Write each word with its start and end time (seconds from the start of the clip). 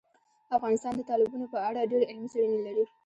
افغانستان 0.57 0.93
د 0.95 1.01
تالابونو 1.09 1.45
په 1.53 1.59
اړه 1.67 1.89
ډېرې 1.91 2.05
علمي 2.09 2.27
څېړنې 2.33 2.59
لري. 2.67 2.85